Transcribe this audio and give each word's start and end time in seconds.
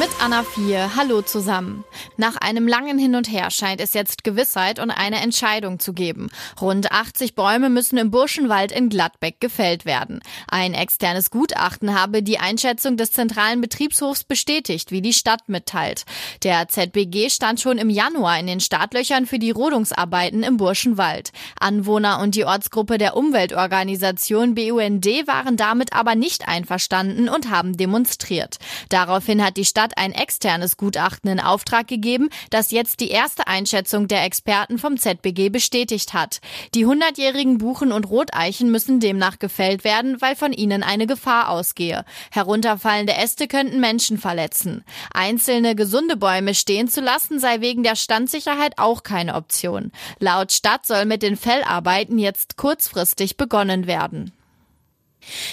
Mit 0.00 0.08
Anna 0.18 0.44
4. 0.44 0.96
Hallo 0.96 1.20
zusammen. 1.20 1.84
Nach 2.16 2.36
einem 2.36 2.66
langen 2.66 2.98
Hin 2.98 3.16
und 3.16 3.30
Her 3.30 3.50
scheint 3.50 3.82
es 3.82 3.92
jetzt 3.92 4.24
Gewissheit 4.24 4.78
und 4.78 4.90
eine 4.90 5.20
Entscheidung 5.20 5.78
zu 5.78 5.92
geben. 5.92 6.30
Rund 6.58 6.90
80 6.90 7.34
Bäume 7.34 7.68
müssen 7.68 7.98
im 7.98 8.10
Burschenwald 8.10 8.72
in 8.72 8.88
Gladbeck 8.88 9.40
gefällt 9.40 9.84
werden. 9.84 10.20
Ein 10.48 10.72
externes 10.72 11.30
Gutachten 11.30 12.00
habe 12.00 12.22
die 12.22 12.38
Einschätzung 12.38 12.96
des 12.96 13.12
zentralen 13.12 13.60
Betriebshofs 13.60 14.24
bestätigt, 14.24 14.90
wie 14.90 15.02
die 15.02 15.12
Stadt 15.12 15.50
mitteilt. 15.50 16.06
Der 16.44 16.66
ZBG 16.66 17.28
stand 17.28 17.60
schon 17.60 17.76
im 17.76 17.90
Januar 17.90 18.38
in 18.38 18.46
den 18.46 18.60
Startlöchern 18.60 19.26
für 19.26 19.38
die 19.38 19.50
Rodungsarbeiten 19.50 20.42
im 20.42 20.56
Burschenwald. 20.56 21.30
Anwohner 21.60 22.20
und 22.20 22.36
die 22.36 22.46
Ortsgruppe 22.46 22.96
der 22.96 23.18
Umweltorganisation 23.18 24.54
BUND 24.54 25.04
waren 25.26 25.58
damit 25.58 25.92
aber 25.92 26.14
nicht 26.14 26.48
einverstanden 26.48 27.28
und 27.28 27.50
haben 27.50 27.76
demonstriert. 27.76 28.56
Daraufhin 28.88 29.44
hat 29.44 29.58
die 29.58 29.66
Stadt 29.66 29.89
hat 29.90 29.98
ein 29.98 30.12
externes 30.12 30.76
Gutachten 30.76 31.30
in 31.30 31.40
Auftrag 31.40 31.88
gegeben, 31.88 32.28
das 32.50 32.70
jetzt 32.70 33.00
die 33.00 33.10
erste 33.10 33.46
Einschätzung 33.46 34.08
der 34.08 34.24
Experten 34.24 34.78
vom 34.78 34.96
ZBG 34.96 35.48
bestätigt 35.48 36.14
hat. 36.14 36.40
Die 36.74 36.86
hundertjährigen 36.86 37.58
Buchen 37.58 37.92
und 37.92 38.08
Roteichen 38.08 38.70
müssen 38.70 39.00
demnach 39.00 39.38
gefällt 39.38 39.84
werden, 39.84 40.20
weil 40.20 40.36
von 40.36 40.52
ihnen 40.52 40.82
eine 40.82 41.06
Gefahr 41.06 41.48
ausgehe. 41.48 42.04
Herunterfallende 42.30 43.14
Äste 43.14 43.48
könnten 43.48 43.80
Menschen 43.80 44.18
verletzen. 44.18 44.84
Einzelne 45.12 45.74
gesunde 45.74 46.16
Bäume 46.16 46.54
stehen 46.54 46.88
zu 46.88 47.00
lassen 47.00 47.38
sei 47.38 47.60
wegen 47.60 47.82
der 47.82 47.96
Standsicherheit 47.96 48.78
auch 48.78 49.02
keine 49.02 49.34
Option. 49.34 49.92
Laut 50.18 50.52
Stadt 50.52 50.86
soll 50.86 51.04
mit 51.04 51.22
den 51.22 51.36
Fellarbeiten 51.36 52.18
jetzt 52.18 52.56
kurzfristig 52.56 53.36
begonnen 53.36 53.86
werden. 53.86 54.32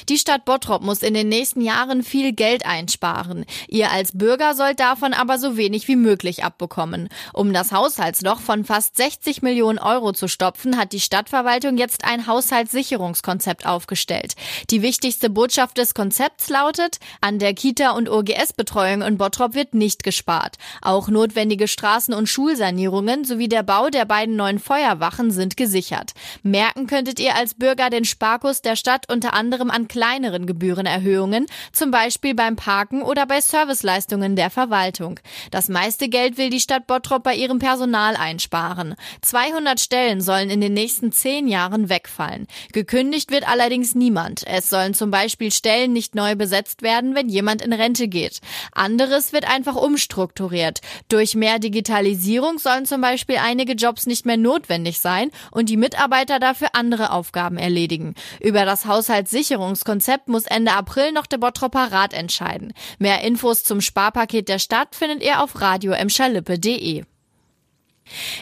Die 0.10 0.18
Stadt 0.18 0.46
Bottrop 0.46 0.82
muss 0.82 1.02
in 1.02 1.14
den 1.14 1.30
nächsten 1.30 1.62
Jahren 1.62 2.04
viel 2.04 2.34
Geld 2.34 2.66
einsparen. 2.66 3.46
Ihr 3.68 3.92
als 3.92 4.18
Bürger 4.18 4.56
sollt 4.56 4.80
davon 4.80 5.14
aber 5.14 5.38
so 5.38 5.58
wenig 5.58 5.88
wie 5.88 5.96
möglich 5.96 6.44
abbekommen. 6.44 7.10
Um 7.34 7.54
das 7.54 7.72
Haushaltsloch 7.72 8.40
von 8.40 8.66
fast 8.66 8.98
60 8.98 9.42
Millionen 9.42 9.80
Euro 9.80 10.14
zu 10.14 10.28
stopfen, 10.28 10.78
hat 10.78 10.94
die 10.94 11.00
Stadtverwaltung 11.00 11.78
jetzt 11.78 12.06
ein 12.06 12.28
Haushaltssicherungskonzept 12.28 13.66
aufgestellt. 13.66 14.36
Die 14.70 14.82
wichtigste 14.82 15.30
Botschaft 15.30 15.78
des 15.78 15.94
Konzepts 15.94 16.50
lautet, 16.50 17.00
an 17.22 17.40
der 17.40 17.54
Kita- 17.54 17.92
und 17.92 18.10
OGS-Betreuung 18.10 19.02
in 19.02 19.18
Bottrop 19.18 19.54
wird 19.54 19.74
nicht 19.74 20.04
gespart. 20.04 20.58
Auch 20.82 21.08
notwendige 21.08 21.66
Straßen- 21.66 22.14
und 22.14 22.30
Schulsanierungen 22.30 23.26
sowie 23.26 23.50
der 23.50 23.64
Bau 23.64 23.90
der 23.90 24.06
beiden 24.06 24.36
neuen 24.36 24.60
Feuerwachen 24.60 25.32
sind 25.32 25.58
gesichert. 25.58 26.14
Merken 26.44 26.88
könntet 26.88 27.20
ihr 27.20 27.36
als 27.36 27.54
Bürger 27.54 27.90
den 27.90 28.06
Sparkurs 28.06 28.62
der 28.62 28.76
Stadt 28.76 29.12
unter 29.12 29.34
anderem 29.34 29.57
anderem 29.58 29.72
an 29.72 29.88
kleineren 29.88 30.46
Gebührenerhöhungen, 30.46 31.48
zum 31.72 31.90
Beispiel 31.90 32.36
beim 32.36 32.56
Parken 32.56 33.02
oder 33.02 33.26
bei 33.26 33.42
Serviceleistungen 33.42 34.36
der 34.36 34.50
Verwaltung. 34.52 35.20
Das 35.50 35.68
meiste 35.68 36.10
Geld 36.10 36.38
will 36.38 36.50
die 36.52 36.60
Stadt 36.60 36.86
Bottrop 36.86 37.24
bei 37.24 37.36
ihrem 37.36 37.58
Personal 37.58 38.16
einsparen. 38.16 38.96
200 39.22 39.80
Stellen 39.80 40.22
sollen 40.22 40.52
in 40.52 40.62
den 40.62 40.74
nächsten 40.74 41.12
zehn 41.12 41.48
Jahren 41.48 41.90
wegfallen. 41.90 42.48
Gekündigt 42.72 43.32
wird 43.32 43.48
allerdings 43.48 43.96
niemand. 43.96 44.46
Es 44.46 44.70
sollen 44.70 44.94
zum 44.94 45.10
Beispiel 45.10 45.52
Stellen 45.52 45.92
nicht 45.92 46.14
neu 46.14 46.36
besetzt 46.36 46.84
werden, 46.84 47.16
wenn 47.16 47.30
jemand 47.30 47.64
in 47.64 47.74
Rente 47.74 48.08
geht. 48.08 48.42
Anderes 48.74 49.34
wird 49.34 49.50
einfach 49.50 49.76
umstrukturiert. 49.76 50.82
Durch 51.10 51.34
mehr 51.34 51.58
Digitalisierung 51.58 52.60
sollen 52.60 52.86
zum 52.86 53.02
Beispiel 53.02 53.38
einige 53.38 53.74
Jobs 53.74 54.06
nicht 54.06 54.26
mehr 54.26 54.38
notwendig 54.38 55.00
sein 55.00 55.32
und 55.50 55.70
die 55.70 55.78
Mitarbeiter 55.78 56.40
dafür 56.40 56.70
andere 56.74 57.12
Aufgaben 57.12 57.58
erledigen. 57.58 58.14
Über 58.40 58.66
das 58.66 58.86
Haushaltssicherung 58.86 59.47
Sicherungskonzept 59.48 60.28
muss 60.28 60.46
Ende 60.46 60.74
April 60.74 61.14
noch 61.14 61.26
der 61.26 61.38
Bottropper 61.38 61.92
Rat 61.92 62.14
entscheiden. 62.14 62.74
Mehr 63.00 63.22
Infos 63.24 63.64
zum 63.64 63.80
Sparpaket 63.80 64.50
der 64.50 64.60
Stadt 64.60 64.94
findet 64.94 65.24
ihr 65.24 65.42
auf 65.42 65.62
radioemschalippe.de. 65.62 67.06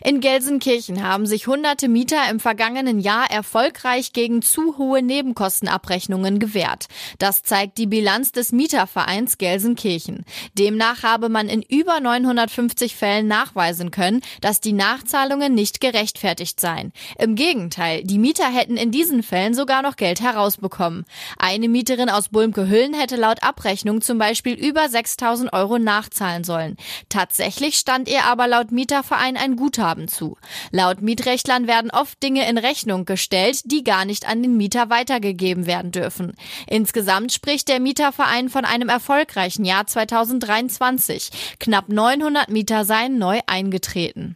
In 0.03 0.19
Gelsenkirchen 0.19 1.03
haben 1.03 1.25
sich 1.25 1.47
hunderte 1.47 1.87
Mieter 1.87 2.29
im 2.29 2.39
vergangenen 2.39 2.99
Jahr 2.99 3.29
erfolgreich 3.29 4.13
gegen 4.13 4.41
zu 4.41 4.77
hohe 4.77 5.01
Nebenkostenabrechnungen 5.01 6.39
gewehrt. 6.39 6.87
Das 7.19 7.43
zeigt 7.43 7.77
die 7.77 7.87
Bilanz 7.87 8.31
des 8.31 8.51
Mietervereins 8.51 9.37
Gelsenkirchen. 9.37 10.25
Demnach 10.57 11.03
habe 11.03 11.29
man 11.29 11.49
in 11.49 11.61
über 11.61 11.99
950 11.99 12.95
Fällen 12.95 13.27
nachweisen 13.27 13.91
können, 13.91 14.21
dass 14.41 14.61
die 14.61 14.73
Nachzahlungen 14.73 15.53
nicht 15.53 15.81
gerechtfertigt 15.81 16.59
seien. 16.59 16.91
Im 17.17 17.35
Gegenteil, 17.35 18.03
die 18.03 18.19
Mieter 18.19 18.47
hätten 18.47 18.77
in 18.77 18.91
diesen 18.91 19.23
Fällen 19.23 19.53
sogar 19.53 19.81
noch 19.81 19.95
Geld 19.95 20.21
herausbekommen. 20.21 21.05
Eine 21.37 21.69
Mieterin 21.69 22.09
aus 22.09 22.29
Bulmke-Hüllen 22.29 22.93
hätte 22.93 23.15
laut 23.15 23.43
Abrechnung 23.43 24.01
zum 24.01 24.17
Beispiel 24.17 24.53
über 24.53 24.87
6000 24.89 25.53
Euro 25.53 25.79
nachzahlen 25.79 26.43
sollen. 26.43 26.77
Tatsächlich 27.09 27.75
stand 27.75 28.07
ihr 28.09 28.25
aber 28.25 28.47
laut 28.47 28.71
Mieterverein 28.71 29.37
ein 29.37 29.54
Guthaben 29.55 30.07
zu. 30.07 30.37
Laut 30.71 31.01
Mietrechtlern 31.01 31.67
werden 31.67 31.91
oft 31.91 32.21
Dinge 32.21 32.47
in 32.49 32.57
Rechnung 32.57 33.05
gestellt, 33.05 33.61
die 33.65 33.83
gar 33.83 34.05
nicht 34.05 34.27
an 34.27 34.41
den 34.41 34.57
Mieter 34.57 34.89
weitergegeben 34.89 35.65
werden 35.65 35.91
dürfen. 35.91 36.33
Insgesamt 36.67 37.33
spricht 37.33 37.67
der 37.67 37.79
Mieterverein 37.79 38.49
von 38.49 38.65
einem 38.65 38.89
erfolgreichen 38.89 39.65
Jahr 39.65 39.87
2023. 39.87 41.29
Knapp 41.59 41.89
900 41.89 42.49
Mieter 42.49 42.85
seien 42.85 43.17
neu 43.17 43.39
eingetreten. 43.47 44.35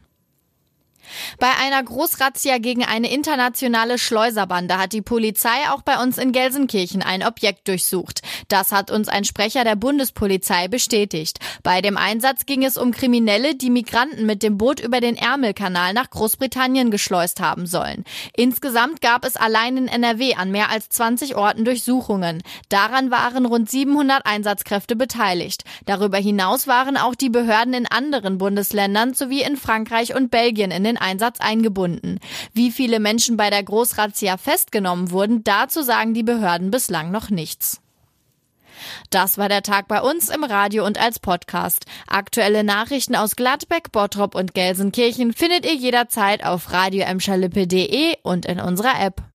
Bei 1.40 1.50
einer 1.62 1.82
Großrazzia 1.84 2.58
gegen 2.58 2.84
eine 2.84 3.12
internationale 3.12 3.98
Schleuserbande 3.98 4.78
hat 4.78 4.94
die 4.94 5.02
Polizei 5.02 5.70
auch 5.72 5.82
bei 5.82 6.02
uns 6.02 6.18
in 6.18 6.32
Gelsenkirchen 6.32 7.02
ein 7.02 7.24
Objekt 7.24 7.68
durchsucht. 7.68 8.22
Das 8.48 8.72
hat 8.72 8.92
uns 8.92 9.08
ein 9.08 9.24
Sprecher 9.24 9.64
der 9.64 9.76
Bundespolizei 9.76 10.68
bestätigt. 10.68 11.40
Bei 11.64 11.82
dem 11.82 11.98
Einsatz 11.98 12.46
ging 12.46 12.64
es 12.64 12.78
um 12.78 12.92
Kriminelle, 12.92 13.56
die 13.56 13.70
Migranten 13.70 14.26
mit 14.26 14.44
dem 14.44 14.58
Boot 14.58 14.80
über 14.80 15.02
den 15.02 15.16
Ärmelkanal 15.16 15.94
nach 15.94 16.10
Großbritannien 16.10 16.92
geschleust 16.92 17.40
haben 17.40 17.66
sollen. 17.66 18.04
Insgesamt 18.36 19.02
gab 19.02 19.26
es 19.26 19.36
allein 19.36 19.78
in 19.78 19.88
NRW 19.88 20.36
an 20.36 20.52
mehr 20.52 20.70
als 20.70 20.90
20 20.90 21.36
Orten 21.36 21.66
Durchsuchungen. 21.66 22.44
Daran 22.70 23.12
waren 23.12 23.46
rund 23.46 23.70
700 23.70 24.26
Einsatzkräfte 24.26 24.96
beteiligt. 24.96 25.64
Darüber 25.86 26.18
hinaus 26.18 26.68
waren 26.68 26.98
auch 26.98 27.16
die 27.16 27.30
Behörden 27.30 27.74
in 27.74 27.86
anderen 27.86 28.38
Bundesländern 28.38 29.14
sowie 29.14 29.42
in 29.44 29.58
Frankreich 29.58 30.16
und 30.16 30.32
Belgien 30.32 30.72
in 30.72 30.89
den 30.90 30.98
Einsatz 30.98 31.40
eingebunden. 31.40 32.20
Wie 32.54 32.72
viele 32.72 33.00
Menschen 33.00 33.38
bei 33.38 33.50
der 33.50 33.64
Großrazzia 33.64 34.38
festgenommen 34.38 35.12
wurden, 35.12 35.44
dazu 35.44 35.82
sagen 35.82 36.14
die 36.14 36.24
Behörden 36.24 36.72
bislang 36.72 37.12
noch 37.12 37.30
nichts. 37.30 37.82
Das 39.10 39.38
war 39.38 39.50
der 39.50 39.64
Tag 39.64 39.88
bei 39.88 40.02
uns 40.02 40.30
im 40.30 40.44
Radio 40.44 40.86
und 40.86 41.00
als 41.00 41.20
Podcast. 41.20 41.86
Aktuelle 42.08 42.64
Nachrichten 42.64 43.16
aus 43.16 43.36
Gladbeck, 43.36 43.92
Bottrop 43.92 44.36
und 44.36 44.54
Gelsenkirchen 44.54 45.34
findet 45.34 45.66
ihr 45.66 45.76
jederzeit 45.76 46.46
auf 46.46 46.72
radioemschalippe.de 46.72 48.16
und 48.24 48.46
in 48.46 48.60
unserer 48.60 49.00
App. 49.02 49.22